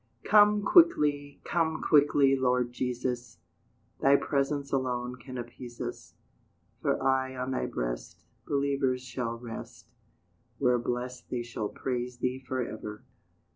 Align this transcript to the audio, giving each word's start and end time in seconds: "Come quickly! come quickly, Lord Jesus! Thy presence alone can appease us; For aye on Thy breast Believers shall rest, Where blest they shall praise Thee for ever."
"Come 0.23 0.63
quickly! 0.63 1.39
come 1.43 1.79
quickly, 1.79 2.35
Lord 2.35 2.73
Jesus! 2.73 3.37
Thy 3.99 4.15
presence 4.15 4.73
alone 4.73 5.15
can 5.17 5.37
appease 5.37 5.79
us; 5.79 6.15
For 6.81 6.99
aye 7.03 7.35
on 7.35 7.51
Thy 7.51 7.67
breast 7.67 8.23
Believers 8.47 9.03
shall 9.03 9.35
rest, 9.37 9.93
Where 10.57 10.79
blest 10.79 11.29
they 11.29 11.43
shall 11.43 11.69
praise 11.69 12.17
Thee 12.17 12.39
for 12.39 12.63
ever." 12.67 13.03